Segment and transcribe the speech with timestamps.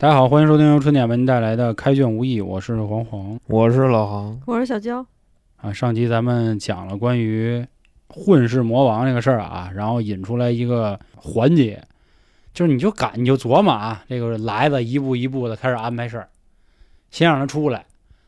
[0.00, 5.04] 大家好，欢迎收听由春点为您带来的《开卷无益》，我是黄黄我是老航，我是小娇，
[5.58, 5.70] 啊。
[5.74, 7.62] 上集咱们讲了关于
[8.08, 11.84] 混世魔王这个事儿啊，然后引出来一个环节，
[12.54, 16.30] 就是你就赶你就琢磨啊，这个来的一步一步的开始安排事儿，
[17.10, 17.84] 先让他出来，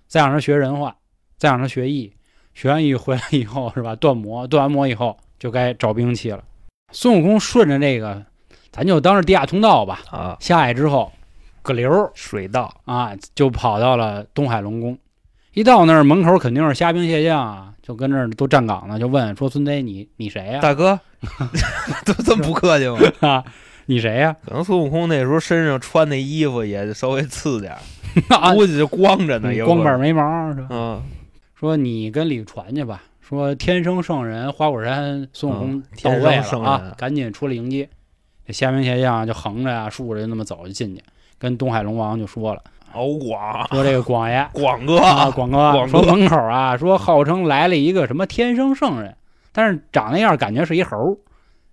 [0.06, 0.94] 再让他学人话，
[1.38, 2.12] 再让他学艺，
[2.52, 3.96] 学完艺回来以后 是吧？
[3.96, 6.44] 断魔，断完魔以后就该找兵器了。
[6.90, 8.22] 孙悟空顺着这个，
[8.70, 11.10] 咱就当是地下通道吧，啊，下来之后，
[11.62, 14.98] 个流儿水道啊，就跑到了东海龙宫。
[15.54, 20.98] 一到那儿，门口肯定是虾兵蟹将啊，就跟那儿都站岗呢，就问说：“孙贼，你你谁呀、大哥，
[22.06, 22.98] 都这么不客气吗？
[23.28, 23.44] 啊？
[23.86, 27.80] 你谁呀、可能孙悟空那时候身上穿那衣服也稍微次点儿，
[28.34, 28.54] 啊？
[28.54, 30.22] 估计就光着呢，光板没毛
[30.54, 30.68] 是吧？
[30.70, 31.02] 嗯，
[31.54, 33.02] 说你跟李传去吧。
[33.20, 37.88] 说天生圣人花果山孙悟空嗯到位天生圣了啊人，赶紧出来迎接。
[38.46, 41.02] 这虾兵蟹将就横着呀、竖着就那么走就进去，
[41.42, 42.62] 跟东海龙王就说了，
[42.92, 49.12] 敖广说这个广爷广哥啊，广哥说门口啊，说号称来了一个什么天生圣人，
[49.50, 51.18] 但是长那样感觉是一猴。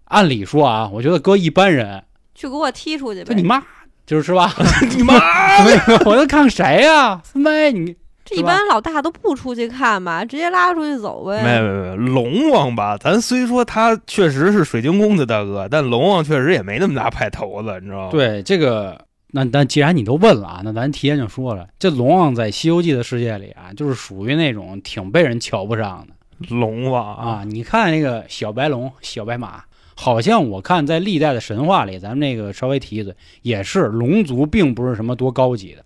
[0.05, 2.03] 按理说啊，我觉得搁一般人，
[2.33, 3.43] 去给我踢出去呗就你！
[3.43, 3.61] 妈，
[4.07, 4.51] 就是是吧？
[4.97, 5.13] 你妈！
[6.03, 11.43] 我就看谁呀、孙飞，你这一般老大都不出去看吧，直接拉出去走呗。
[11.43, 18.99] 没有没有没，龙王吧，咱虽说他确实是水晶宫的大哥，但龙王确实也没那么大派头子，你知道吗？，对这个，
[19.31, 27.43] 那那既然你都问了啊，那咱提前就说了，这龙王在《西游记》的世界里啊，就是属于那种挺被人瞧不上的龙王啊。
[27.43, 29.63] 你看那个小白龙、小白马，
[29.95, 35.85] 好像我看在历代的神话里，咱们那个稍微提一嘴，也是龙族并不是什么多高级的，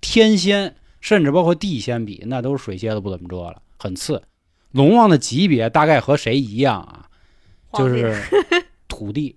[0.00, 4.22] 天仙甚至包括地仙比，那都是水蝎子不怎么着了，很次。
[4.72, 7.06] 龙王的级别大概和谁一样啊？
[7.72, 8.20] 就是
[8.88, 9.36] 土地，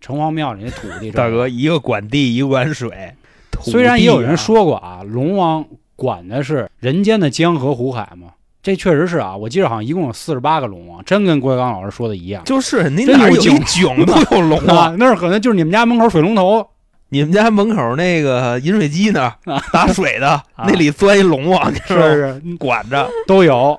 [0.00, 1.10] 城隍庙里那土地。
[1.10, 3.12] 大哥，一个管地，一个管水。
[3.50, 5.64] 土虽然也有人说过啊，龙王
[5.96, 8.28] 管的是人间的江河湖海嘛，
[8.62, 9.36] 这确实是啊。
[9.36, 12.44] 我记得好像一共有四十八个龙王，真跟郭德纲老师说的一样。
[12.44, 16.64] 就是你哪儿有井井都 有龙啊啊！，那儿可能就是你们家门口水龙头，
[17.08, 22.06] 你们家门口那个饮水机那儿啊打水的， 那里钻一龙王，你知道吗？
[22.12, 23.78] 是管着都有。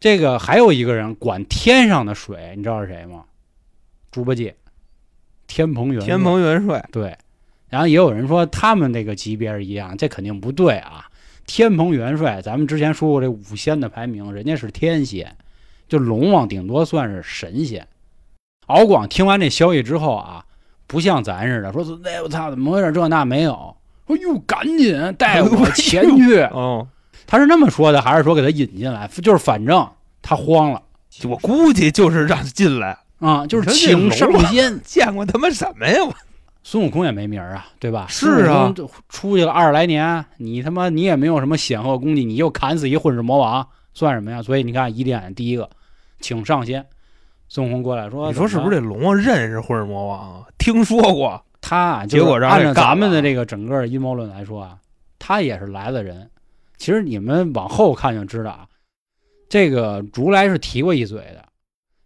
[0.00, 3.24] 这个还有一个人管天上的水，你知道是谁吗？
[4.10, 4.54] 猪八戒，
[5.52, 6.06] 天蓬元帅。
[6.06, 7.14] 天蓬元帅，对，
[7.68, 11.04] 然后也有人说他们这个级别是一样，这肯定不对啊。
[11.46, 15.36] 天蓬元帅，咱们之前说过这五仙的排名，人家是天仙，
[15.86, 17.86] 就龙王顶多算是神仙。
[18.68, 20.42] 敖广听完这消息之后啊，
[20.86, 23.76] 不像咱似的说是哎我操怎么回事这那没有，
[24.06, 26.38] 说哟赶紧带我 前去。
[26.44, 26.88] 哦，
[27.26, 29.06] 他是那么说的，还是说给他引进来？
[29.22, 29.86] 就是反正
[30.22, 30.80] 他慌了
[31.24, 32.96] 我估计就是让他进来。
[33.22, 34.78] 啊，就是请上仙。
[34.84, 36.04] 见过他妈什么呀？
[36.04, 36.14] 我
[36.64, 38.06] 孙悟空也没名儿啊，对吧？
[38.08, 38.72] 是啊
[39.08, 44.42] 出去了二十来年，你他妈你也没有什么显赫功绩，你又砍死一混世魔王，算什么呀？
[44.42, 45.68] 所以你看，一点第一个，
[46.20, 46.84] 请上仙。
[47.48, 50.46] 孙悟空过来说：“你说是不是这这龙王认识混世魔王啊？
[50.56, 52.06] 听说过，他啊？
[52.06, 54.78] 结果让按照咱们的这个整个阴谋论来说啊，
[55.18, 56.30] 他也是来的人。
[56.78, 58.66] 其实你们往后看就知道啊，
[59.50, 61.44] 这个如来是提过一嘴的，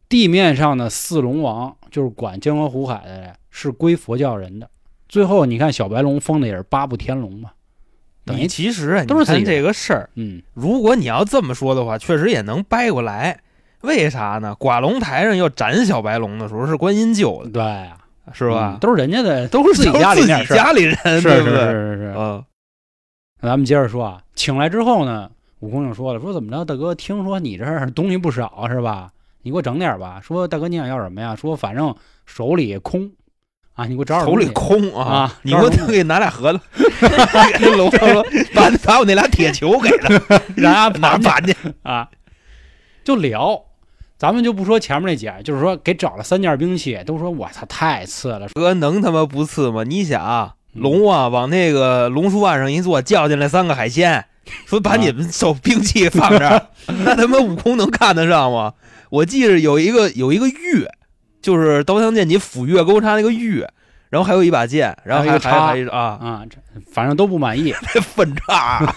[0.09, 4.69] 地面上的四龙王就是管江河湖海的，是归佛教人的。
[5.09, 7.51] 最后你看小白龙封的也是八部天龙嘛，
[8.25, 13.41] 等于你其实啊，都是自己人你看这个事儿，嗯，如果你要这么说的话，确实也能掰过来。
[13.83, 14.57] 为啥呢？
[14.59, 17.99] 寡龙台上要斩小白龙的时候是观音救的，对啊，
[18.33, 18.79] 是吧嗯？
[18.81, 21.59] 都是人家的，都是自己家里自己面家里人，是是对不对？
[21.59, 22.15] 是是是。
[22.17, 22.45] 嗯，
[23.41, 25.31] 那咱们接着说啊，请来之后呢，
[25.61, 29.13] 悟空就说了，说怎么着，大哥，听说你这儿东西不少是吧？
[29.47, 30.21] 你给我整点吧。
[30.21, 31.37] 说大哥，你想要什么呀？
[31.37, 31.95] 说反正
[32.27, 33.13] 手里空
[33.75, 35.39] 啊，你给我找点手里空啊啊！
[35.43, 36.59] 你给我给拿俩盒子，
[37.57, 41.55] 给龙王说把把我那俩铁球给他， 拿盘去。
[41.85, 42.09] 啊，
[43.05, 43.63] 就聊。
[44.19, 49.85] 咱们就不说前面那几，就是说给找了三件兵器，都说我操太次了，哥能他妈不次吗？
[49.85, 54.25] 你想龙啊往那个龙书案上一坐，叫进来三个海鲜，
[54.67, 56.69] 说把你们手兵器放这儿，
[57.05, 58.73] 那他妈悟空能看得上吗？
[59.11, 60.87] 我记着有一个有一个玉，
[61.41, 63.67] 就是刀枪剑戟斧钺钩叉那个钺，
[64.11, 66.59] 然后还有一把剑，然后还还啊，啊，这
[66.91, 67.73] 反正都不满意。
[68.15, 68.95] 分叉，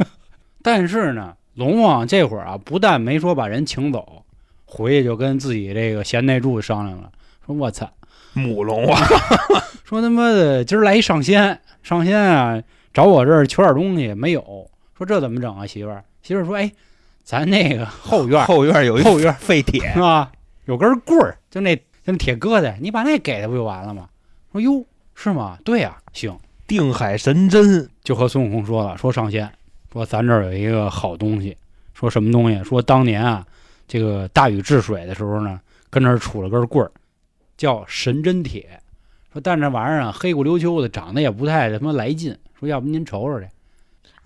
[0.62, 4.24] 但是呢，龙王这会儿啊，不但没说把人请走，
[4.64, 7.10] 回去就跟自己这个贤内助商量了，
[7.46, 7.90] 说我操，
[8.32, 9.00] 母龙啊，
[9.84, 12.62] 说他妈的今儿来一上仙，上仙啊，
[12.92, 16.04] 找我这儿求点东西没有，说这怎么整啊，媳妇儿？
[16.22, 16.70] 媳妇儿说，哎，
[17.30, 20.32] 咱那个后院儿后院有一后院儿废铁是，吧？
[20.64, 24.08] 有根棍儿，就那就那铁疙瘩，你把那给他不就完了吗？
[24.50, 24.84] 说哟，
[25.14, 25.56] 是吗？
[25.64, 26.36] 对呀、行，
[26.66, 29.48] 定海神针，就和孙悟空说了，说上仙，
[29.92, 31.56] 说咱这儿有一个好东西，
[31.94, 32.64] 说什么东西？
[32.64, 33.46] 说当年啊，
[33.86, 36.90] 这个大禹治水的时候呢，跟那儿杵了根棍儿，
[37.56, 38.80] 叫神针铁。
[39.32, 42.36] 说但这玩意儿啊，黑不溜秋的，长得也不太他妈来劲。
[42.58, 43.46] 说要不您瞅瞅去？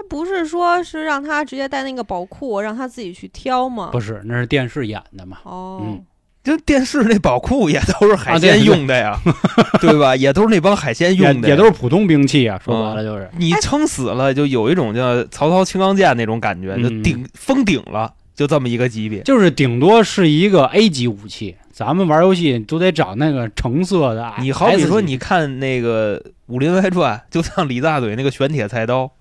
[0.09, 3.91] 不是说是让他直接带那个宝库，让他自己去挑吗？
[3.93, 5.39] 不是，那是电视演的嘛。
[5.45, 6.05] 哦，嗯
[6.43, 9.19] 这电视那宝库也都是海鲜用的呀，
[9.81, 10.15] 对吧？
[10.15, 12.61] 也都是那帮海鲜用的呀，也都是普通兵器啊。
[12.63, 19.23] 说白了就是，你撑死了，就有一种叫曹操青钢剑那种感觉，就嗯顶封顶了，就这么一个级别。
[19.23, 21.57] 就是顶多是一个 A 级武器。
[21.73, 24.33] 咱们玩游戏都得找那个橙色的。
[24.39, 29.14] 你好比说，你看那个《武林外传》，就像李大嘴那个玄铁菜刀，就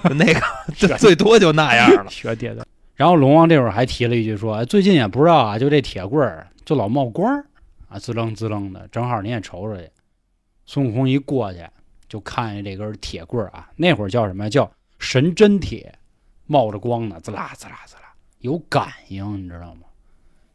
[0.16, 0.40] 那个
[0.76, 2.08] 就玄最多就那样了。
[2.10, 2.66] 学铁的。
[2.94, 7.44] 然后龙王这会儿还提了一句说，哎最近也不知道啊，就这铁棍儿就老冒光儿
[7.88, 8.86] 啊，滋楞滋楞的。
[8.92, 9.88] 正好您也瞅瞅去。
[10.66, 11.58] 孙悟空一过去
[12.08, 14.48] 就看见这根铁棍儿啊，那会儿叫什么？
[14.48, 15.92] 叫神针铁，
[16.46, 18.02] 冒着光呢，滋啦滋啦滋啦，
[18.38, 19.80] 有感应，你知道吗？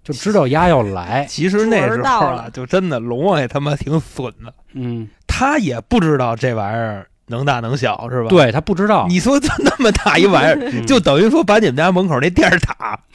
[0.04, 1.26] 就知道丫要来。
[1.26, 9.06] 其实那时候就真的龙王也他妈挺损的，嗯，他也不知道这玩意儿能大能小，是吧？，对他不知道。
[9.10, 12.74] 你说这那么大一玩意儿，嗯就等于说把你们家门口那电视塔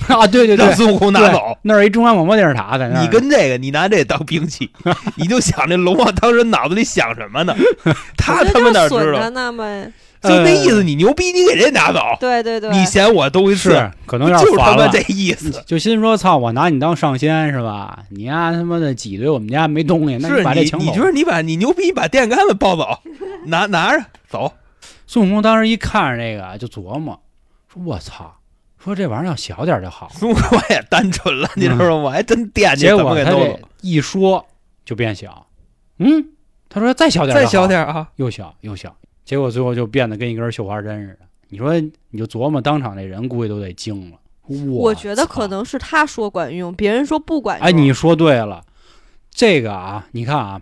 [0.14, 1.56] 啊，对对对让，孙悟空拿走。
[1.62, 3.00] 那是一中央广播电视塔在那。
[3.00, 4.70] 你跟这个，你拿这当兵器，
[5.16, 7.54] 你就想那龙王当时脑子里想什么呢？
[8.16, 9.30] 他他妈哪知道？
[9.30, 9.64] 呢嘛。
[10.22, 14.92] 就那意思，你牛逼，你给人拿走，对对对，你嫌我东西次，是可能有就是他妈点烦了。
[14.92, 15.62] 这意思。
[15.66, 18.04] 就心说操，我拿你当上仙是吧？
[18.10, 21.02] 你丫他妈的挤兑我们家没东西，那你，把这抢走你觉。
[21.02, 23.00] 得你把你牛逼，把电线杆子抱走，
[23.46, 24.52] 拿拿着走。
[25.06, 27.20] 孙悟空当时一看着这个就琢磨，
[27.72, 28.36] 说我操，
[28.82, 30.10] 说这玩意儿要小点就好。
[30.14, 31.94] 孙悟空也单纯了，你知道吗？
[31.96, 33.68] 我还真惦记结怎么果他这给弄走。
[33.80, 34.46] 一说
[34.84, 35.46] 就变小，
[35.98, 36.24] 嗯，
[36.68, 38.08] 他说再小点，再小，点啊！
[38.16, 41.26] 又小又小，结果最后就变得跟一根绣花针似的。
[41.48, 41.78] 你说
[42.10, 44.18] 你就琢磨当场那人估计都得惊了。
[44.70, 47.66] 我觉得可能是他说管用，别人说不管用。
[47.66, 48.62] 哎，你说对了，
[49.30, 50.60] 这个啊，你看啊，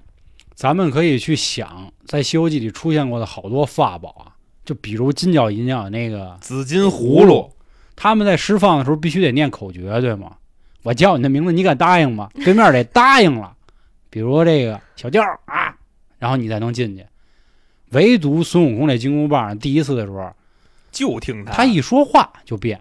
[0.55, 7.51] 咱们可以去想，在《西游记》里出现过的好多法宝啊，就比如金角银角那个紫金葫芦，
[7.97, 10.37] 他们在释放的时候必须得念口诀，对吗？
[10.83, 12.29] 我叫你的名字，你敢答应吗？
[12.45, 13.55] 对面得答应了。
[14.11, 15.75] 比如这个小调啊，
[16.19, 17.05] 然后你才能进去。
[17.91, 20.33] 唯独孙悟空这金箍棒，第一次的时候，
[20.91, 21.53] 就听他。
[21.53, 22.81] 他一说话就变。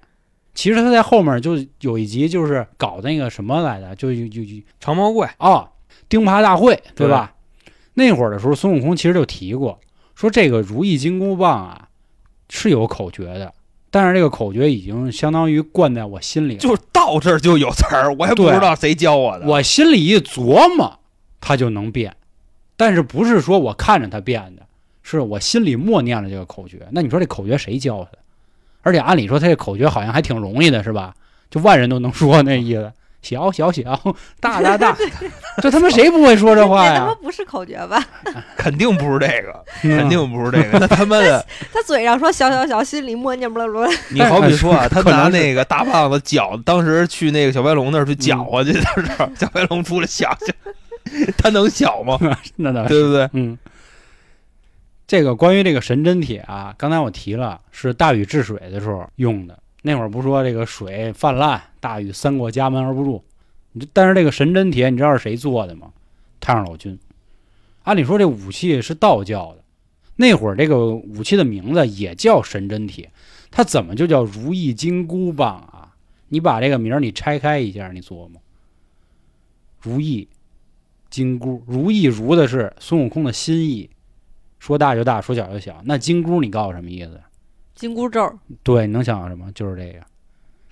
[0.55, 5.69] 其实他在后面就有一集就是搞那个什么来的，就就就就长毛怪，啊，
[6.09, 7.33] 钉耙大会，对吧？
[7.93, 9.79] 那会儿的时候，孙悟空其实就提过，
[10.15, 11.87] 说这个如意金箍棒啊
[12.49, 13.53] 是有口诀的，
[13.89, 19.45] 但是这个口诀已经相当于灌在我心里了，就是到这儿就有词儿，我也不知道谁教我的。
[19.47, 20.99] 我心里一琢磨，
[21.39, 22.15] 它就能变。
[22.75, 24.65] 但是不是说我看着它变的，
[25.09, 26.79] 是我心里默念了这个口诀。
[26.91, 28.17] 那你说这口诀谁教他的？
[28.81, 31.13] 而且按理说他这口诀好像还挺容易的，是吧？
[31.49, 32.91] 就万人都能说那意思，
[33.21, 33.99] 小小小，
[34.39, 34.95] 大大大，
[35.61, 36.93] 这他妈谁不会说这话呀？
[36.93, 38.01] 那他妈不是口诀吧？
[38.55, 40.79] 肯定不是这个，嗯肯定不是这个。
[40.79, 43.89] 那他妈的，他嘴上说小小小，心里默念不啦不啦。
[44.11, 50.55] 你好比说啊，他拿那个大棒子搅，当时去那个小白龙那儿去搅和去的时候，小白龙出来想想，
[51.37, 52.17] 他能小吗？
[52.55, 53.29] 那倒是，对不对？
[53.33, 53.57] 嗯。
[55.09, 59.57] 这个关于这个神针铁啊，刚才我提了，是大禹治水的时候用的。
[59.81, 63.23] 那会儿不说这个水泛滥，大禹三过家门而不入。
[63.71, 65.91] 你但是这个神针铁，你知道是谁做的吗？
[66.39, 66.99] 太上老君。
[67.85, 69.63] 按理说这武器是道教的，
[70.17, 73.11] 那会儿这个武器的名字也叫神针铁，
[73.49, 75.95] 它怎么就叫如意金箍棒啊？
[76.27, 78.39] 你把这个名儿你拆开一下，你琢磨。
[79.81, 80.27] 如意
[81.09, 83.89] 金箍，如意如的是孙悟空的心意，
[84.59, 85.81] 说大就大，说小就小。
[85.83, 87.19] 那金箍你告诉我什么意思？
[87.75, 89.51] 金箍咒，对，你能想到什么？
[89.53, 90.05] 就是这个。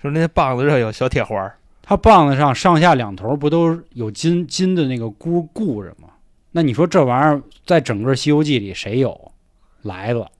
[0.00, 6.10] 说那棒子上有小铁环儿，它棒子上上下两头不都有金金的那个箍固着吗？
[6.52, 9.32] 那你说这玩意儿在整个《西游记》里谁有？
[9.82, 10.30] 来了，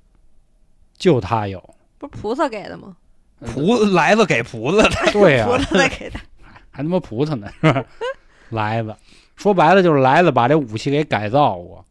[0.96, 1.58] 就他有。
[1.98, 2.96] 不是菩萨给的吗？
[3.40, 6.20] 菩来了给菩萨的，对呀、菩萨给的。
[6.70, 7.84] 还他妈菩萨呢，是吧？
[8.50, 8.96] 来了，
[9.36, 11.84] 说白了就是来了把这武器给改造过。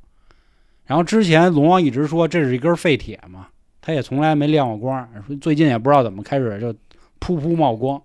[0.88, 3.50] 然后之前龙王一直说这是一根废铁嘛，
[3.82, 6.74] 他也从来没亮过光，说最近也不知道怎么开始就
[7.20, 8.02] 噗噗冒光，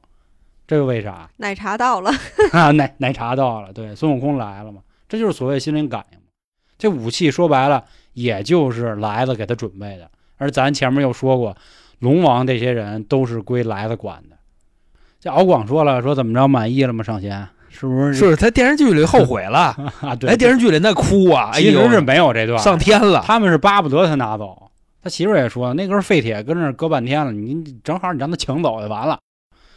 [0.67, 1.31] 这是为啥？
[1.37, 2.11] 奶茶到了，
[2.53, 6.25] 啊，奶奶茶到了，对，孙悟空来了嘛，这就是所谓心灵感应嘛。
[6.77, 7.85] 这武器说白了，
[8.15, 10.11] 也就是来子给他准备的。
[10.37, 11.57] 而咱前面又说过，
[12.01, 14.37] 龙王这些人都是归来子管的。
[15.21, 17.05] 这敖广说了，说怎么着满意了吗？
[17.05, 18.15] 上仙是不是？
[18.15, 24.71] 是他电视剧里后悔了， 啊，对，哎，电视剧里那哭啊，其实是没有这段，上天了，他们是巴不得他拿走。
[25.03, 29.19] 他媳妇儿也说，那根废铁跟那儿搁半天了，你你正好你让他请走就完了。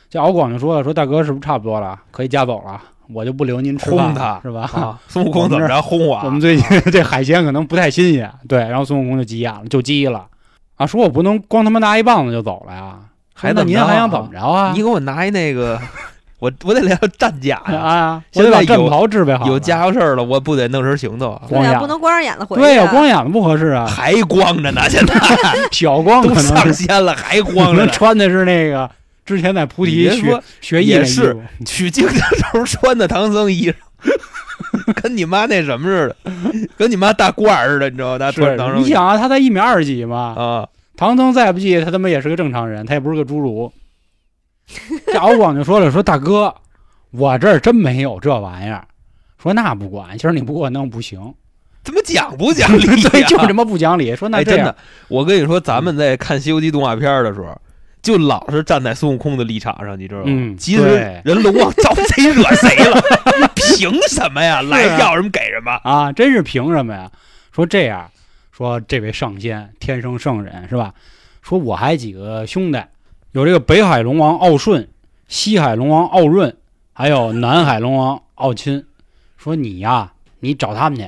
[0.08, 2.80] 这敖广就说了，说大哥是不是差不多了，可以夹走了，
[3.12, 4.70] 我就不留您吃饭轰他了，是吧？
[4.74, 6.22] 啊， 孙悟空怎么着轰我啊？
[6.26, 10.28] 我们最 近这海鲜可能不太新鲜，对，然后孙悟空就急眼了，就急了
[10.76, 13.00] 啊，说我不能光他妈拿一棒子就走了呀，
[13.34, 14.74] 还怎么着啊那您还想怎么着啊？
[14.76, 15.82] 你给我拿一那个，
[16.46, 21.42] 我我得聊战甲呀，啊， 我得把战有袍制备好，有家伙事儿了，我不得弄身行头啊？
[21.50, 22.62] 对呀，光眼不能光着眼子回去。
[22.62, 25.16] 对呀，光眼子不合适啊， 还光着呢，现在
[25.72, 28.88] 小光都上仙了，还光着穿的是那个
[29.26, 31.36] 之前在菩提学学艺那衣也是
[31.66, 36.32] 取经的时候穿的唐僧衣裳，跟你妈那什么似的，
[36.78, 38.20] 跟你妈大褂似的，你知道吗？
[38.20, 43.72] 他穿唐僧你想啊，他才一米二几嘛，啊，唐僧再不济，他他妈也是个正常人，他也不是个侏儒。
[45.08, 46.54] 这敖广就说了，说大哥，
[47.12, 48.86] 我这儿真没有这玩意儿。
[49.42, 51.34] 说那不管，今儿你不给我弄不行，
[51.84, 53.28] 怎么讲不讲 理对，呀？
[53.28, 54.16] 就这么不讲理。
[54.16, 54.76] 说那哎，真的，
[55.08, 57.56] 我跟你说，咱们在看《西游记》动画片的时候，
[58.02, 60.26] 就老是站在孙悟空的立场上，你知道吗？
[60.28, 60.84] 嗯其实
[61.24, 63.02] 人龙王招谁惹谁了？
[63.54, 64.62] 凭什么呀？
[64.64, 65.72] 来要什么给什么？
[65.84, 67.12] 啊，真是凭什么呀？
[67.52, 68.10] 说这样，
[68.52, 70.92] 说这位上仙天生圣人是吧？
[71.44, 72.80] 说我还几个兄弟，
[73.36, 74.88] 有这个北海龙王奥顺，
[75.28, 76.56] 西海龙王奥润，
[76.94, 78.86] 还有南海龙王奥钦。
[79.36, 81.06] 说你呀，你找他们去，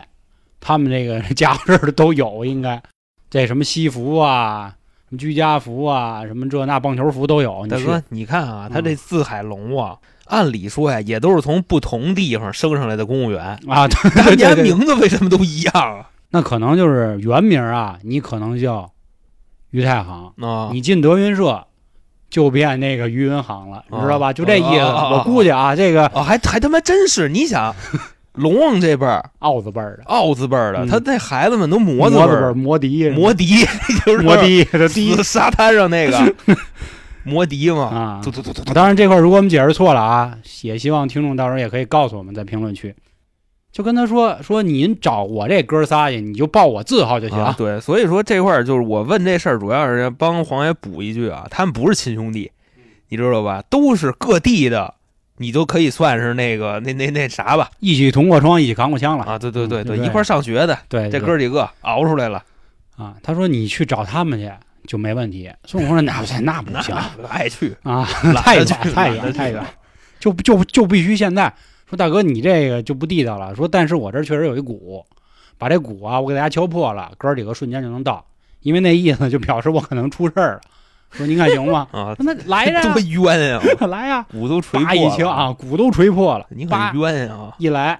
[0.59, 2.83] 他们这个 家伙事儿都有，应该
[3.29, 4.75] 这什么西服啊，
[5.07, 7.65] 什么居家服啊，什么这那棒球服都有。
[7.67, 16.09] 大哥，你看啊，他嗯这四海龙王，按理说呀，也都是从不同地方升上来的公务员，啊，对大家名字为什么都一样啊？
[16.31, 18.91] 那可能就是原名啊，你可能叫
[19.69, 20.33] 于太行。
[20.41, 21.65] 啊，你进德云社
[22.29, 24.29] 就变那个于云行了，你知道吧？
[24.29, 24.83] 啊就这意思。
[24.85, 27.73] 我估计啊，这个哦，还还他妈真是，你想，
[28.33, 30.03] 龙王这辈儿， 奥字辈儿的。
[30.05, 30.87] 奥字辈儿的，嗯。
[30.87, 33.65] 他那孩子们都魔字辈儿，字辈儿，摩迪，摩迪，
[34.05, 36.33] 就是摩迪的第一死 沙滩上那个
[37.23, 38.21] 魔笛嘛，啊。
[38.73, 42.93] 当然，这块儿如果我们解释错了啊，也希望听众到时候也可以告诉我们在评论区。
[43.77, 47.37] 就跟他说说，您找我这哥仨去，你就报我字号就行。
[47.37, 52.51] 啊，对，所以说这块儿就是我问这事儿，主要是帮黄爷补一句啊，他们不是亲兄弟，
[53.09, 53.63] 你知道吧？
[53.69, 54.95] 都是各地的，
[55.37, 57.69] 你都可以算是那个那那那啥吧？
[57.79, 59.23] 一起同过窗，一起扛过枪了。
[59.25, 62.43] 啊，对对对对，嗯一块儿上学的，对，这哥几个熬出来了，
[62.95, 64.51] 啊，他说你去找他们去
[64.87, 65.51] 就没问题。
[65.65, 68.03] 孙悟空说那不行，那不行那爱去，啊，
[68.37, 69.63] 太远太远太远，
[70.19, 71.53] 就就就必须现在
[71.89, 73.55] 说大哥你这个就不地道了。
[73.55, 75.05] 说但是我这儿确实有一鼓，
[75.57, 78.25] 把这鼓啊我给大家敲破了，哥儿几个瞬间就能到，
[78.61, 80.61] 因为那意思就表示我可能出事儿了。
[81.11, 81.87] 说您看行吗？
[81.93, 83.63] 啊，那来着多 冤啊！
[83.87, 87.55] 来呀，鼓都锤破了敲啊，，鼓都锤破了，你叭很冤啊！
[87.59, 87.97] 一来，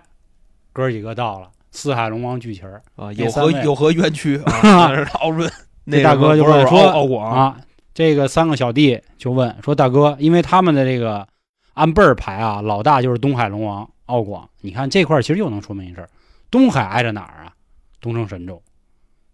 [0.74, 4.51] 哥儿几个到了，四海龙王聚齐儿啊，有何有何冤屈啊？
[4.91, 5.50] 那是奥润，
[5.86, 7.58] 那大哥就是问说奥奥广啊，
[7.94, 11.25] 这个三个小弟就问说：“大哥，因为他们的这个
[11.77, 14.50] 按辈儿排啊，老大就是东海龙王敖广。
[14.62, 16.10] 你看这块儿其实又能说明一事儿，
[16.50, 17.53] 东海挨着哪儿啊？
[18.01, 18.62] 东胜神州。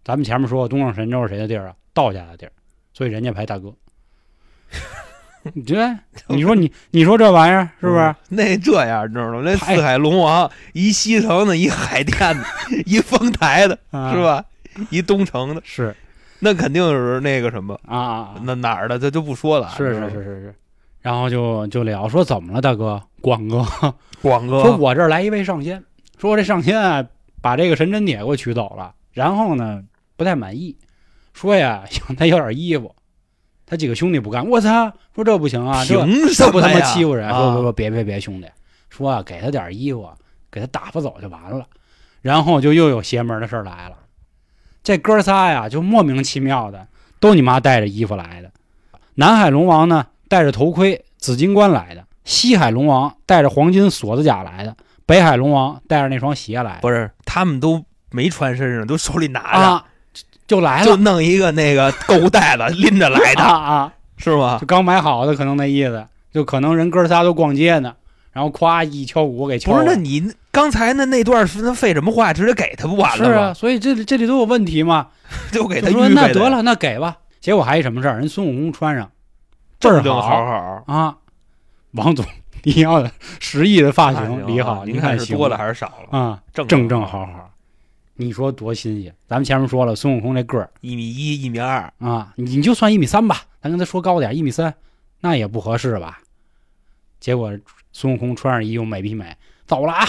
[0.04, 1.74] 咱们前面说过，东胜神州是谁的地儿啊？
[1.94, 2.52] 道家的地儿，
[2.92, 3.72] 所以人家排大哥。
[5.54, 5.76] 你这，
[6.28, 8.00] 你说你你说这玩意儿是不是？
[8.00, 9.40] 嗯那这样，你知道吗？
[9.42, 12.44] 那四海龙王，一西城的，一海淀的，
[12.84, 14.22] 一丰台的，啊是？
[14.22, 14.44] 吧？
[14.90, 15.94] 一东城的，是
[16.40, 19.68] 那肯定是那个什么，啊那哪儿的这就不说了。
[19.70, 20.54] 是是是是是。
[21.04, 23.62] 然后就就聊说怎么了，大哥，广哥。
[24.22, 24.62] 广哥。
[24.62, 25.84] 说我这儿来一位上仙，
[26.16, 27.04] 说我这上仙啊，
[27.42, 29.84] 把这个神针铁给我取走了，然后呢
[30.16, 30.74] 不太满意，
[31.34, 32.96] 说呀想他要点衣服，
[33.66, 38.48] 他几个兄弟不干，我操，说这不行啊，这他妈欺负人，说说不不别别别兄弟，
[38.88, 40.10] 说啊给他点衣服，
[40.50, 41.66] 给他打发走就完了，
[42.22, 43.96] 然后就又有邪门的事儿来了，
[44.82, 46.88] 这哥仨呀就莫名其妙的
[47.20, 48.50] 都你妈带着衣服来的，
[49.16, 52.04] 南海龙王呢戴着头盔紫金冠来的。
[52.24, 54.74] 西海龙王带着黄金锁子甲来的，
[55.06, 59.84] 北海龙王带着那双鞋来的，不是，他们都没穿身上，都手里拿着，啊，
[60.48, 64.66] 就来了，就弄一个那个购物袋子 拎着来的，啊啊，是吗就？
[64.66, 67.94] 刚买好的，可能那意思，就可能人哥仨都逛街呢，
[68.32, 72.32] 然后咵一敲鼓给敲不是，那你刚才那那段是那废什么话？
[72.32, 73.54] 直接给他不完是啊，了吗？
[73.54, 75.06] 所以这里这里都有问题嘛。
[75.52, 77.18] 就给他就说那得了，那给吧。
[77.40, 78.18] 结果还一什么事儿？
[78.18, 79.10] 人孙悟空穿上
[79.84, 80.92] 倍儿正正好好好。
[80.92, 81.16] 啊，
[81.92, 82.24] 王总
[82.62, 86.18] 你要的十亿的发型行理好，啊您看行是多了还是少了？
[86.18, 86.42] 啊？
[86.52, 87.50] 正正正正好好，
[88.14, 89.14] 你说多新鲜？
[89.28, 94.74] 咱们前面说了，孙悟空这个儿一米一，一米二，啊，你就算一米三吧，咱跟他说高点，一米三，
[95.20, 96.20] 那也不合适吧？
[97.20, 97.52] 结果
[97.92, 99.36] 孙悟空穿上衣服美比美，
[99.66, 100.06] 走了啊，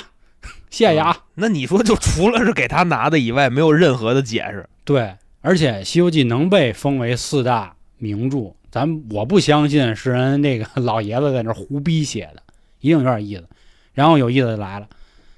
[0.69, 1.17] 谢谢啊。
[1.35, 4.67] 那你说，就除了是给他拿的以外，没有任何的解释。
[4.83, 12.43] 对，而且《西游记》能被封为四大名著，咱我不相信是人那个老爷子在那胡逼写的，
[12.81, 13.47] 一定有点意思。
[13.93, 14.89] 然后有意思就来了，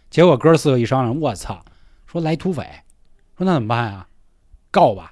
[0.10, 1.64] 结果哥四个一商量，我操，
[2.08, 2.64] 说来土匪，
[3.38, 4.08] 说那怎么办呀？
[4.72, 5.12] 告吧，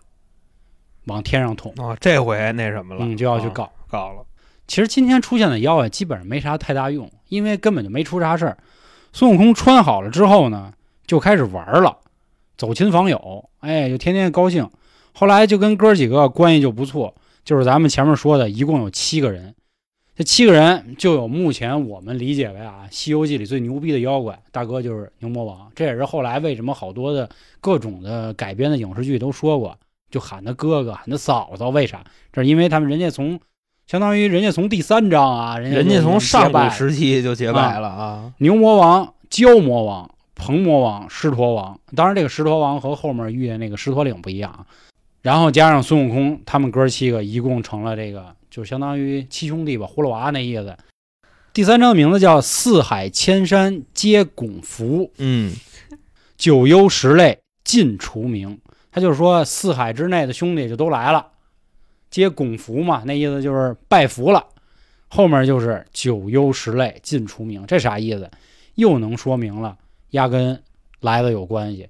[1.05, 3.72] 往天上捅，哦，这回那什么了，嗯，就要去啊告。
[3.88, 4.25] 告了。
[4.65, 8.58] 其实今天出现的妖怪，基本上没啥太大用，因为根本就没出啥事儿。
[9.13, 10.74] 孙悟空穿好了之后呢，
[11.05, 12.00] 就开始玩了，
[12.58, 14.67] 走亲访友，哎，就天天高兴。
[15.13, 17.13] 后来就跟哥几个关系就不错，
[17.45, 19.55] 就是咱们前面说的，一共有七个人。
[20.17, 25.69] 这七个人就有目前我们理解为啊，《西游记》里最牛逼的妖怪，大哥就是牛魔王。
[25.75, 29.77] 这也是后来为什么好多的各种的改编的影视剧都说过，
[30.09, 32.03] 就喊他哥哥，喊他嫂嫂，为啥？
[32.31, 33.37] 这是因为他们人家从
[33.85, 41.77] 相当于人家从第三章啊，人家人家从上古时期就结拜了啊，牛魔王、蛟魔王、鹏魔王、狮驼王。
[41.93, 44.65] 当然，这个狮驼王和后面遇见那个狮驼岭不一样啊。
[45.25, 50.77] 然后加上孙悟空，他们哥七个一共成了这个，就相当于七兄弟吧，葫芦娃那意思。
[51.51, 55.55] 第三章的名字叫“四海千山皆拱伏，嗯，
[56.38, 58.60] 九幽十类尽除名”。
[58.94, 61.25] 他就是说，四海之内的兄弟就都来了，
[62.12, 64.46] 皆拱福嘛，那意思就是拜服了。
[65.08, 68.29] 后面就是九幽十类尽除名，这啥意思？
[68.75, 69.75] 又能说明了
[70.12, 70.62] 压根
[71.00, 71.89] 来的有关系。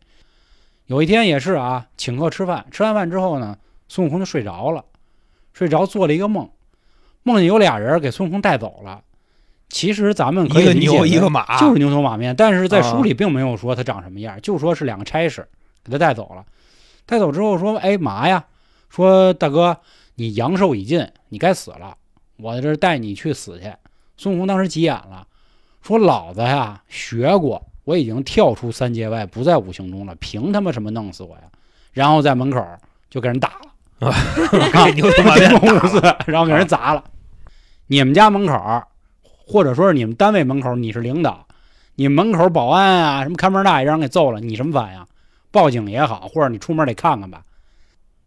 [0.87, 4.85] 有一天也是啊，请客吃饭，吃完饭之后呢，孙悟空就睡着了，
[5.53, 6.49] 睡着做了一个梦，
[7.23, 9.01] 梦见有俩人给孙悟空带走了。
[9.67, 15.47] 其实咱们可以理解为一个马，就是牛头马面，但是在啊书里并没有说他长什么样，就说是两个差事
[15.83, 16.45] 给他带走了。
[17.07, 18.45] 带走之后说：“哎嘛呀？
[18.89, 19.77] 说大哥，
[20.15, 21.97] 你阳寿已尽，你该死了，
[22.37, 23.73] 我这带你去死去。”
[24.17, 25.27] 孙悟空当时急眼了，
[25.81, 31.43] 说：“老子呀学过，我已经跳出三界外，不在五行中了，凭他妈什么弄死我呀？”
[31.93, 32.61] 然后在门口
[33.09, 33.71] 就给人打了。
[34.85, 37.01] 给牛头马面电工五四，然后给人砸了。
[37.87, 38.83] 你们家门口，
[39.47, 41.47] 或者说是你们单位门口，你是领导，
[41.95, 45.05] 你门口保安啊，什么看门大爷让人给揍了，你什么反应？
[45.51, 47.43] 报警也好，或者你出门得看看吧。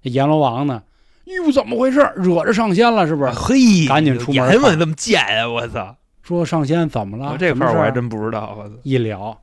[0.02, 0.82] 这阎罗王呢？
[1.24, 2.00] 哟，怎么回事？
[2.16, 3.30] 惹着上仙了是不是？
[3.32, 5.46] 嘿，赶紧出门阎看王那么贱呀！
[5.46, 7.36] 我操，说上仙怎么了？
[7.38, 8.54] 这块儿我还真不知道。
[8.56, 9.38] 我操，一聊，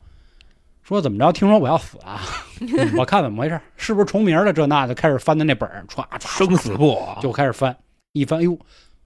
[0.88, 1.32] 说怎么着？
[1.32, 2.21] 听说我要死啊？
[2.62, 3.60] 嗯我看怎么回事？
[3.76, 4.54] 是不是重名了？
[4.54, 7.76] 这那就开始翻的那本儿，歘歘歘生死簿就开始翻，
[8.13, 8.56] 一翻，哎呦，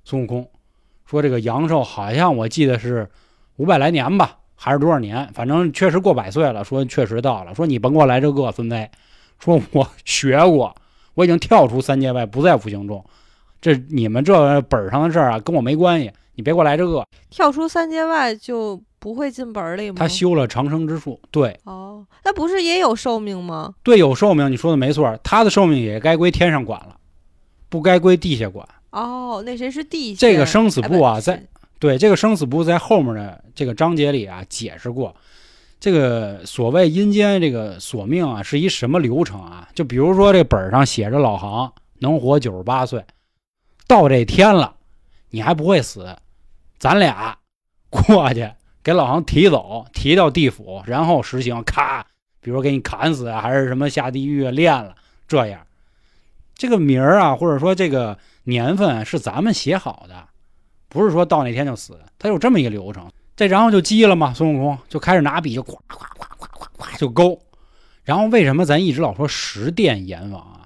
[0.04, 0.46] 孙悟空
[1.06, 3.10] 说这个阳寿好像我记得是
[3.56, 5.26] 五百来年吧，还是多少年？
[5.34, 6.66] 反正确实过百岁了。
[6.66, 7.56] 说确实到了。
[7.56, 8.90] 说你甭给我来这个，孙子，
[9.40, 10.76] 说我学过，
[11.14, 13.04] 我已经跳出三界外，不在五行中。
[13.62, 16.12] 这你们这本儿上的事儿啊，跟我没关系。
[16.36, 17.06] 你别给我来这个。
[17.30, 19.96] 跳出三界外就不会进本儿里吗？
[19.98, 23.74] 他修了长生之术，对哦，那不是也有寿命吗？
[23.82, 25.18] 对，有寿命，你说的没错。
[25.24, 26.98] 他的寿命也该归天上管了，
[27.70, 28.68] 不该归地下管。
[28.92, 30.20] 哦，那谁是地下？
[30.20, 31.44] 这个生死簿啊哎在
[31.80, 35.16] 对这个生死簿在后面的这个章节里啊解释过，
[35.80, 39.70] 这个所谓阴间这个索命啊是一什么流程啊？
[39.74, 43.06] 就比如说这本儿上写着老杭能活九十八岁，
[43.88, 44.76] 到这天了，
[45.30, 46.18] 你还不会死，
[46.78, 47.38] 咱俩
[47.90, 48.50] 过去
[48.90, 52.04] 给老杭提走，提到地府，然后实行，咔，
[52.42, 54.96] 比如给你砍死啊，还是什么下地狱啊炼了
[55.28, 55.62] 这样。
[56.56, 60.26] 这个名儿啊，或者说这个年份是咱们写好的，
[60.88, 63.08] 不是说到那天就死，他有这么一个流程。
[63.36, 67.40] 这然后就急了嘛，孙悟空就开始拿笔就咵咵咵咵咵咵就勾。
[68.04, 70.66] 然后为什么咱一直老说十殿阎王啊？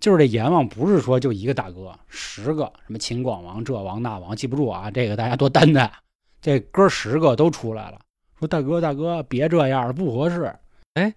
[0.00, 5.92] 就是这阎王不是说就一个大哥，十个什么秦广王、这王那王，记不住啊，这个大家多担待。
[6.40, 7.98] 这哥十个都出来了，
[8.38, 10.52] 说大哥大哥别这样，不合适。
[10.94, 11.12] 哎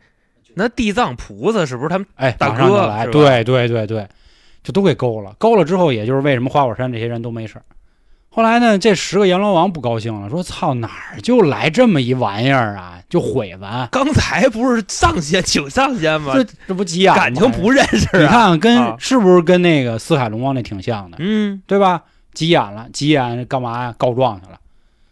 [0.54, 2.06] 那地藏菩萨是不是他们？
[2.16, 4.08] 哎，大哥来，对对对对，
[4.64, 5.34] 就都给勾了。
[5.38, 7.64] 勾了之后，也就是为什么花果山这些人都没事儿。
[8.34, 13.02] 后来呢，这十个阎罗王不高兴了，说：“操，哪儿就来这么一玩意儿啊？
[13.10, 16.34] 就毁咱，刚才不是上仙请上仙吗？
[16.34, 17.20] 这这不急眼吗？
[17.20, 18.30] 感情不认识你啊？
[18.30, 22.04] 看跟、啊是不是跟那个四海龙王那挺像的，嗯，对吧？
[22.34, 23.96] 急眼了，急眼干嘛呀？
[23.98, 24.58] 告状去了。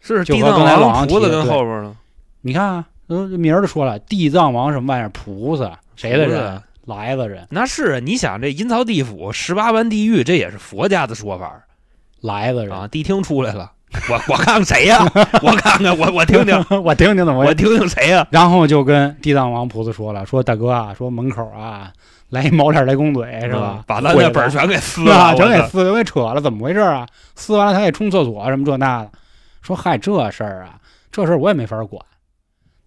[0.01, 1.95] 就是地藏王菩萨跟后边呢，
[2.41, 5.09] 你看啊，呃名儿都说了，地藏王什么玩意儿？
[5.09, 6.61] 菩萨，谁的人？
[6.85, 11.51] 来的人，那是啊你想这阴曹地府十八般地狱，这也是佛家的说法
[12.21, 12.75] 来的人。
[12.75, 12.87] 啊。
[12.91, 13.71] 谛听出来了，
[14.09, 15.05] 我我看看谁呀？
[15.43, 18.25] 我看看我我听听， 我听听怎么回事我听听谁呀？
[18.31, 21.91] 然后就跟地藏王菩萨说了，说大哥啊，说门口啊
[22.29, 23.83] 来一毛脸雷公嘴是吧嗯？
[23.85, 27.05] 把咱这本儿全给撕了，全给撕了，给扯了，怎么回事啊？
[27.35, 29.09] 撕完了他给冲厕所什么这那的，
[29.69, 30.79] 说嗨这事儿啊，
[31.11, 32.03] 这事儿我也没法管，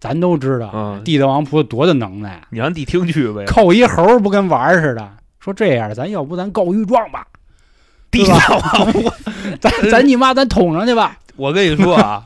[0.01, 3.45] 咱都知道，嗯地藏王菩萨多大能耐啊，你让地听去呗。
[3.47, 5.09] 扣一猴儿不跟玩儿似的。
[5.39, 7.25] 说这样，咱要不咱告御状吧？
[8.11, 9.13] 地藏王，我
[9.61, 11.17] 咱咱你妈咱捅上去吧？
[11.37, 12.25] 我跟你说啊，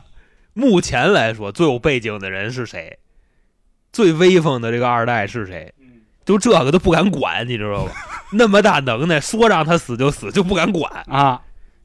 [0.54, 2.98] 目前来说最有背景的人是谁？
[3.92, 5.72] 最威风的这个二代是谁？
[6.24, 7.92] 就这个都不敢管，你知道吧？
[8.32, 10.92] 那么大能耐，说让他死就死，就不敢管。
[11.06, 11.40] 啊，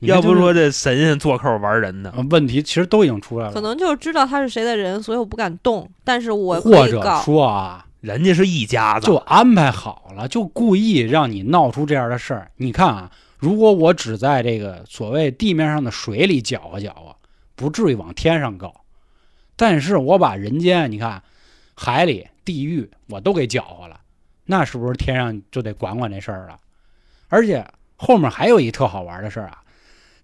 [0.05, 2.13] 要不说这神仙做扣玩人呢？
[2.15, 7.01] 呃问题其实都已经出来了，可能就是知道他是谁的人，所以我不敢动，但是我或者。
[7.23, 12.51] 说啊，人家是一家子，就安排好了，就故意让你闹出这样的事儿。
[12.57, 17.15] 你看啊，如果我只在这个所谓地面上的水里搅和搅和，
[17.55, 18.73] 不至于往天上搞。
[19.55, 21.21] 但是我把人间，你看
[21.75, 23.99] 海里、地狱，我都给搅和了，
[24.45, 26.57] 那是不是天上就得管管这事儿了？
[27.29, 29.62] 而且后面还有一特好玩的事儿啊，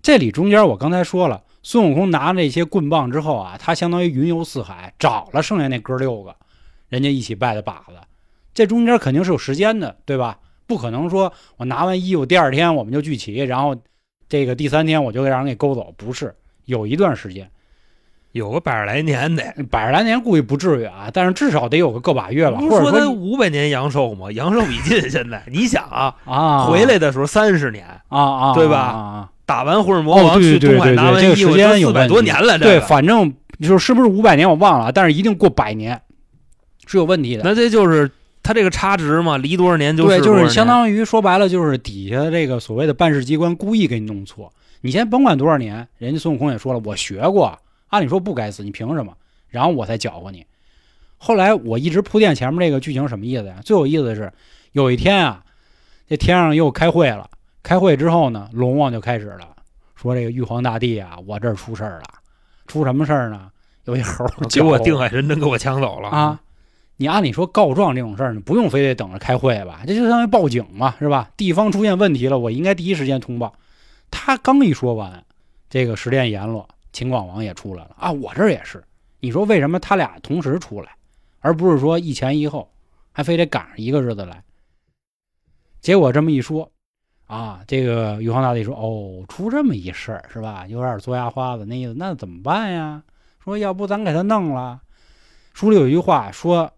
[0.01, 6.35] 这里中间我刚才说了，孙悟空拿那些棍棒之后啊，他相当于云游四海，找了剩下那哥六个，
[6.88, 7.95] 人家一起拜的把子。
[8.53, 10.38] 这中间肯定是有时间的，对吧？
[10.65, 13.75] 不可能说我拿完衣服第二天我们就聚齐，然后
[14.27, 16.35] 这个第三天我就给让人给勾走，不是，
[16.65, 17.49] 有一段时间，
[18.33, 19.43] 有个百十来年得。
[19.71, 24.31] 百十来年估计不至于啊，但是至少得有个个把月吧，不是说他五百年阳寿吗？
[24.31, 35.99] 阳寿已尽，现在你想啊，啊回来的时候三十年，啊啊，对吧啊啊打完混世魔哦，王去东海拿完衣服，时间有四百多年了，这对，个反正就是是不是五百年我忘了啊，但是一定过百年，
[36.85, 37.41] 是有问题的。
[37.43, 38.12] 那这就是
[38.43, 44.53] 他这个差值嘛，离多少年就是对，就是相当于说白了，就是底下这个所谓的办事机关故意给你弄错。
[44.81, 47.57] 你先甭管多少年，人家孙悟空也说了，我学过，
[47.88, 49.13] 按理说不该死，你凭什么？
[49.49, 50.45] 然后我才搅和你。
[51.17, 53.55] 后来我一直铺垫前面这个剧情什么意思呀？
[53.65, 54.31] 最有意思的是，
[54.73, 55.43] 有一天啊，
[56.07, 57.27] 这天上又开会了。
[57.62, 59.48] 开会之后呢，龙王就开始了，
[59.95, 62.06] 说这个玉皇大帝啊，我这儿出事儿了，
[62.67, 63.52] 出什么事儿呢？
[63.86, 66.39] 有一猴儿给我搅和定海神针给我抢走了啊！
[66.98, 69.82] 你按理说告状这种事儿，你不用非得等着开会吧？
[69.88, 71.32] 这就相当于报警嘛，是吧？
[71.38, 73.54] 地方出现问题了，我应该第一时间通报。
[74.12, 75.24] 他刚一说完，
[75.69, 78.12] 这个十殿阎罗秦广王也出来了啊！
[78.12, 78.84] 我这儿也是。
[79.22, 80.89] 你说为什么他俩同时出来，
[81.39, 82.69] 而不是说一前一后，
[83.12, 84.43] 还非得赶上一个日子来？
[85.82, 86.69] 结果这么一说，
[87.29, 90.65] 啊，这个玉皇大帝说：“哦，出这么一事儿是吧？
[90.67, 93.03] 有点作牙花子，那意思，那怎么办呀？
[93.43, 94.81] 说要不咱给他弄了。”
[95.53, 96.73] 书里有一句话说，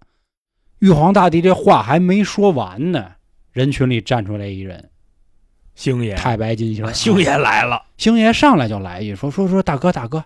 [0.79, 3.13] 玉皇大帝这话还没说完呢，
[3.53, 4.89] 人群里站出来一人，
[5.73, 10.25] 星爷，太白金星啊，星爷来了，星爷上来就来一句说说说大哥大哥，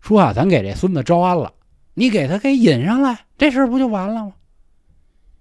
[0.00, 1.52] 说啊，咱给这孙子招安了，
[1.94, 4.34] 你给他给引上来，这事儿不就完了吗？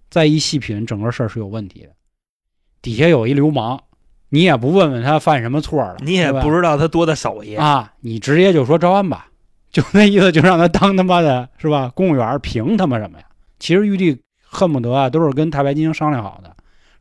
[0.10, 1.90] 再一细品，整个事儿是有问题的。
[2.82, 3.84] 底下有一流氓，
[4.30, 9.28] 你也不问问他犯什么错了，你也不知道他多大手艺，啊，你直接就说招安吧，
[9.72, 11.92] 就那意思，就让他当他妈的是吧？
[11.96, 13.26] 公务员凭他妈什么呀？
[13.60, 16.52] 其实玉帝恨不得啊，都是跟太白金星商量好的，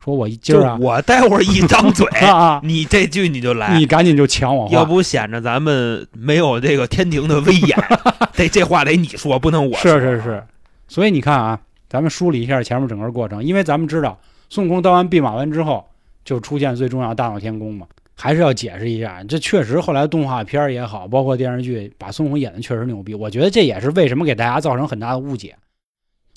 [0.03, 7.77] 说我今就儿啊，我待会儿一张嘴， 啊啊，你这句你就来你，赶紧就抢我话，要不显着咱们没有这个天庭的威严。
[8.37, 9.91] 得这话得你说，不能我说。
[9.91, 10.43] 是是是，
[10.87, 11.59] 所以你看啊，
[11.89, 14.17] 咱们梳理一下前面整个过程，因为咱们知道
[14.49, 15.83] 孙悟空当完弼马温之后，
[16.27, 25.55] 就出现最重要大闹天宫嘛，还是要解释一下，这确实后来动画片也好，包括电视剧，把孙悟空演的确实牛逼，我觉得这也是为什么给大家造成很大的误解。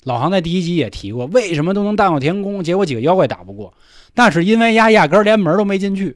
[0.05, 3.73] 老航在第一集也提过，为什么都能大闹天宫，结果几个妖怪打不过，
[4.15, 6.15] 那是因为压压根连门都没进去。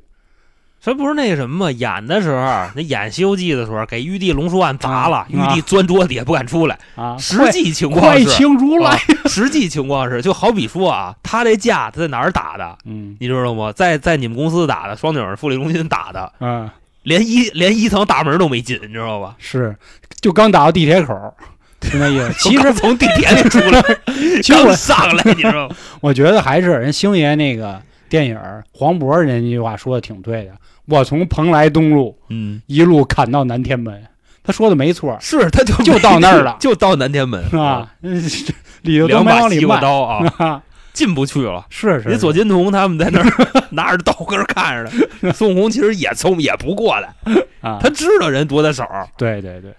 [0.86, 1.72] 这不是那什么吗？
[1.72, 2.38] 演的时候，
[2.76, 6.78] 那演《西游记》的时候，给玉帝龙书案砸了，啊玉帝钻桌底下不敢出来。
[6.94, 8.92] 啊，实际情况快是，请出来！
[8.92, 13.72] 啊实际情况是，就好比说啊，他这架他在哪儿打的，嗯你知道吗？
[13.72, 16.70] 在在你们公司打的，双井富力中心打的，嗯，
[17.02, 19.36] 连一连一层大门都没进，你知道吧？
[19.40, 19.76] 是，
[20.22, 21.34] 就刚打到地铁口儿，
[21.82, 22.32] 就那意思。
[22.38, 23.82] 其实从地铁里出来，
[24.44, 25.76] 其实我刚上来，你知道吗？
[26.00, 28.40] 我觉得还是人星爷那个电影
[28.72, 30.52] 黄渤人那句话说的挺对的。
[30.88, 34.06] 我从蓬莱东路嗯，一路砍到南天门，
[34.44, 36.58] 他说的没错，是，他就就到那儿了。
[36.62, 37.44] 就到南天门。
[37.50, 37.94] 是吧？
[38.02, 38.24] 嗯
[38.84, 41.66] 里头都两没往里迈把西瓜刀啊，啊，进不去了。
[41.72, 43.26] 是是，人左金童他们在那儿
[43.72, 47.14] 拿着刀跟儿看着呢，孙悟空其实也从也不过来，
[47.62, 48.86] 啊，他知道人多大手，
[49.18, 49.74] 对对对，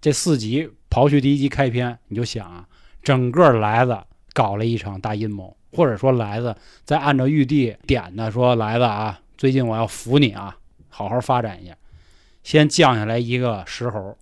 [0.00, 2.64] 这四集刨去第一集开篇，你就想啊，
[3.02, 3.98] 整个来子
[4.32, 10.56] 搞了一场大阴谋，或者说来子在按照玉帝点的说，来子啊，最近我要扶你啊，
[10.88, 11.74] 好好发展一下，
[12.42, 14.16] 先降下来一个石猴，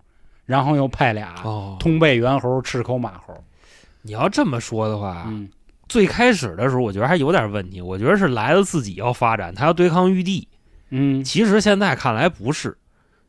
[0.45, 3.35] 然后又派俩哦，通背猿猴、赤口马猴，
[4.03, 5.49] 你要这么说的话，嗯。
[5.89, 10.49] 最开始的时候我觉得还有点问题，我觉得是来了自己要发展，他要对抗玉帝。
[10.89, 12.79] 嗯，其实现在看来不是，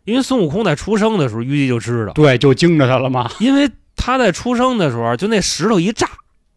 [0.05, 6.07] 因为孙悟空在出生的时候，玉帝就知道，对，就惊着他了嘛，因为他在出生的时候就那石头一炸，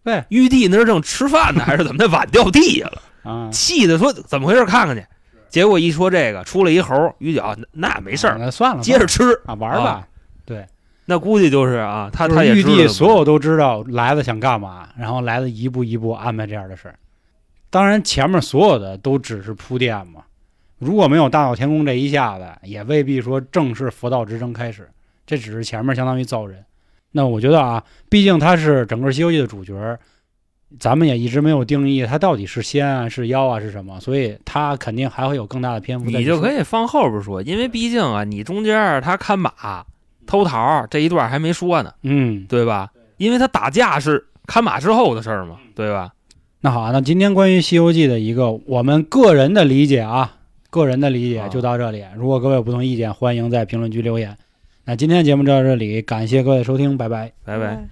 [0.04, 0.24] 对。
[0.28, 4.64] 玉帝那是正吃饭呢，还是怎么的碗掉地下了，啊，气的说怎么回事？
[4.64, 5.04] 看看去。
[5.48, 9.22] 结果一说这个出来一猴，鱼角那那没事儿，那算了，接着吃。
[9.46, 10.06] 啊玩儿吧。
[11.08, 16.96] 那估计就是啊，他他玉帝所有都知道来子想干嘛，然后来子一步一步安排这样的事儿。
[17.70, 20.24] 当然，前面所有的都只是铺垫嘛。
[20.78, 24.88] 如果没有大闹天宫这一下子，也未必说正式佛道之争开始。
[25.24, 26.64] 这只是前面相当于造人。
[27.12, 30.00] 那我觉得啊，毕竟他是整个《西游记》的主角儿，
[30.78, 36.10] 咱们也一直没有定义他到底是仙啊、是妖啊、是什么，所以他肯定还会有更大的篇幅。
[36.10, 39.84] 你就可以放后边说，因为毕竟啊，你中间他看马、
[40.26, 42.90] 偷桃这一段还没说呢，嗯，对吧？
[43.16, 46.12] 因为他打架是看马之后的事儿嘛，对吧？
[46.60, 50.34] 那好啊，那今天关于《西游记》的一个我们个人的理解啊，
[50.68, 52.04] 个人的理解啊就到这里。
[52.16, 54.36] 如果各位有不同意见，欢迎在评论区留言。
[54.84, 57.32] 那今天的节目就到这里，感谢各位收听，拜拜。
[57.44, 57.66] 拜拜。
[57.76, 57.88] 嗯